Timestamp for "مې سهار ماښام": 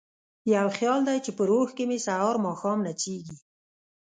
1.89-2.79